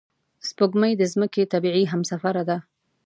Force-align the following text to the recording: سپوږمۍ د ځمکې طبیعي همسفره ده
سپوږمۍ 0.47 0.93
د 0.97 1.03
ځمکې 1.13 1.49
طبیعي 1.53 1.83
همسفره 1.91 2.43
ده 2.49 2.57